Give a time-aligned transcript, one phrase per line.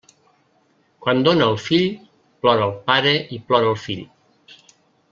[1.05, 1.85] Quan dóna el fill,
[2.43, 4.07] plora el pare i plora el fill.